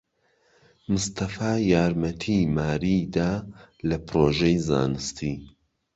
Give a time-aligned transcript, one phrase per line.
[0.91, 3.31] مستەفا یارمەتیی ماریی دا
[3.87, 5.33] لە پرۆژەی زانستی.